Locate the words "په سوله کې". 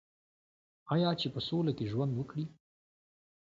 1.33-1.89